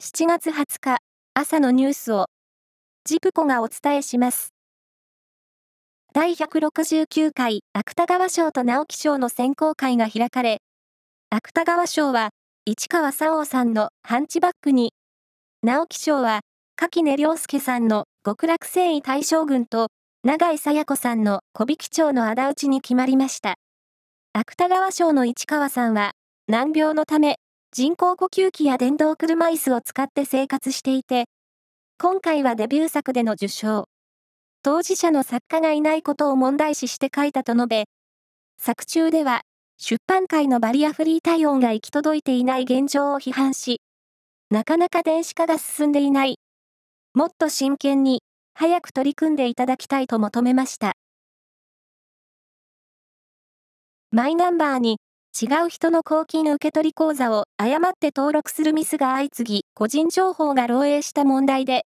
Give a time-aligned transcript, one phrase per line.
[0.00, 0.98] 7月20日
[1.34, 2.26] 朝のニュースを
[3.04, 4.54] ジプコがお伝えします。
[6.14, 10.58] 第169回芥川賞と直木賞の選考会が開かれ、
[11.30, 12.30] 芥川賞は
[12.64, 14.92] 市川沙央さんのハンチバックに、
[15.64, 16.42] 直木賞は
[16.76, 19.88] 柿根良介さんの極楽征夷大将軍と
[20.22, 23.56] 永井紗耶子さんの小引町の仇討ちに決まりました。
[24.32, 26.12] 芥川賞の市川さんは
[26.46, 27.38] 難病のため
[27.70, 31.26] 人工呼吸器や電動車椅子を使って生活していて、
[31.98, 33.84] 今回はデビュー作での受賞。
[34.62, 37.84] 当事者の作家がいないことを問題視して書いたと述べ、
[38.56, 39.42] 作中では
[39.76, 43.82] 出版界のバリアフリー対応が行き届いていない現状を批判し、
[44.50, 46.38] なかなか電子化が進んでいない。
[47.12, 48.22] もっと真剣に
[48.54, 50.94] 早く取り組んでいただきたいと求めました。
[54.10, 54.96] マイナンバーに
[55.40, 61.86] 違う人の公金受取口座を誤って登録するミスが相次ぎ、個人情報が漏洩した問題で、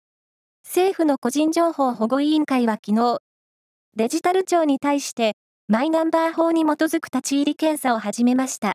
[0.64, 3.20] 政府の個人情報保護委員会は昨日、
[3.94, 5.34] デジタル庁に対して、
[5.68, 8.72] マイナンバー法に基づく立ち入り検査を始めました。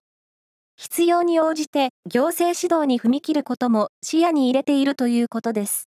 [0.78, 5.90] 必要に応じて行政指導に踏み切ることも視野に入れているということです。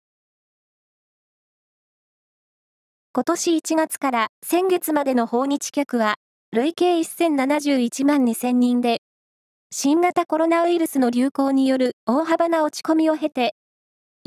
[3.14, 6.16] 今年1月から先月までの訪日客は、
[6.54, 9.02] 累計1071万2000人で、
[9.72, 13.56] 新型コロナウイルスの流行による大幅な落ち込みを経て、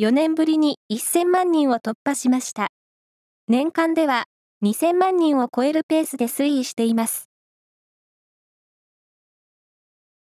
[0.00, 2.68] 4年ぶりに1000万人を突破しました。
[3.46, 4.24] 年間では
[4.64, 7.28] 2000万人を超えるペースで推移しています。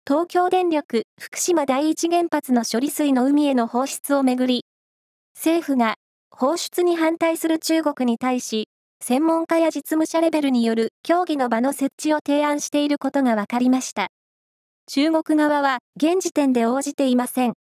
[0.08, 4.66] 東京電力福島第一原発の処理水の海への放出をめぐり、
[5.36, 5.98] 政府が
[6.32, 8.70] 放出に反対する中国に対し、
[9.02, 14.08] 専門家や実務者レベルによる協議の場の設置を提案していることが分かりました。
[14.88, 17.54] 中国側は現時点で応じていません。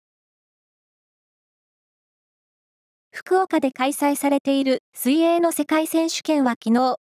[3.12, 6.96] 福岡で開催されている水泳の世界選手権は昨日、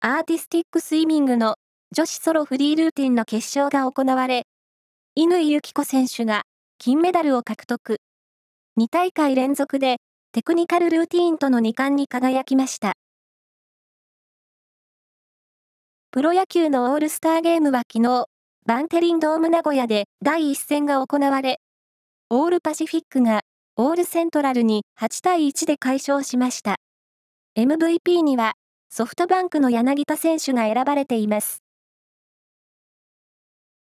[0.00, 1.54] アーティスティックスイミングの
[1.92, 4.42] 女子ソロフリールーティンの決勝が行われ、
[5.16, 6.42] 乾友紀子選手が
[6.78, 7.98] 金メダルを獲得。
[8.78, 9.96] 2大会連続で
[10.32, 12.94] テクニカルルーティンとの2冠に輝きました。
[16.16, 18.24] プロ野球のオールスターゲームは昨日、
[18.64, 21.58] バンテリンドーム名古屋で第1戦が行われ、
[22.30, 23.42] オールパシフィックが
[23.76, 26.76] オールセントラルに8対1で快勝しました。
[27.58, 28.54] MVP には
[28.88, 31.58] ソフトバンクの柳田選手が選ばれています。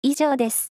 [0.03, 0.70] 以上です。